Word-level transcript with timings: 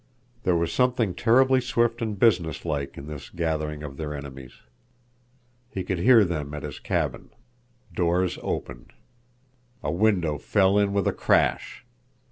There 0.41 0.55
was 0.55 0.73
something 0.73 1.13
terribly 1.13 1.61
swift 1.61 2.01
and 2.01 2.17
businesslike 2.17 2.97
in 2.97 3.05
this 3.05 3.29
gathering 3.29 3.83
of 3.83 3.97
their 3.97 4.15
enemies. 4.15 4.61
He 5.69 5.83
could 5.83 5.99
hear 5.99 6.25
them 6.25 6.55
at 6.55 6.63
his 6.63 6.79
cabin. 6.79 7.29
Doors 7.93 8.39
opened. 8.41 8.93
A 9.83 9.91
window 9.91 10.39
fell 10.39 10.79
in 10.79 10.91
with 10.91 11.07
a 11.07 11.13
crash. 11.13 11.85